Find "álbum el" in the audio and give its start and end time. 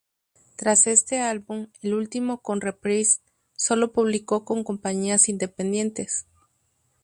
1.19-1.93